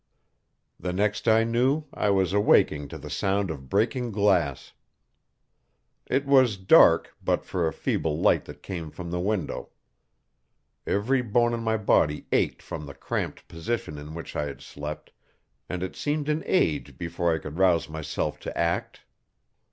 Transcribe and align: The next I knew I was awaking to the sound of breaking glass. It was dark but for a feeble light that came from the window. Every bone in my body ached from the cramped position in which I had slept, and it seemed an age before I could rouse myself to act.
The 0.79 0.93
next 0.93 1.27
I 1.27 1.43
knew 1.43 1.83
I 1.93 2.09
was 2.09 2.33
awaking 2.33 2.87
to 2.87 2.97
the 2.97 3.07
sound 3.11 3.51
of 3.51 3.69
breaking 3.69 4.11
glass. 4.11 4.73
It 6.07 6.25
was 6.25 6.57
dark 6.57 7.13
but 7.23 7.45
for 7.45 7.67
a 7.67 7.71
feeble 7.71 8.19
light 8.19 8.45
that 8.45 8.63
came 8.63 8.89
from 8.89 9.11
the 9.11 9.19
window. 9.19 9.69
Every 10.87 11.21
bone 11.21 11.53
in 11.53 11.59
my 11.61 11.77
body 11.77 12.25
ached 12.31 12.63
from 12.63 12.87
the 12.87 12.95
cramped 12.95 13.47
position 13.47 13.99
in 13.99 14.15
which 14.15 14.35
I 14.35 14.45
had 14.45 14.61
slept, 14.63 15.11
and 15.69 15.83
it 15.83 15.95
seemed 15.95 16.29
an 16.29 16.41
age 16.47 16.97
before 16.97 17.31
I 17.31 17.37
could 17.37 17.59
rouse 17.59 17.87
myself 17.87 18.39
to 18.39 18.57
act. 18.57 19.01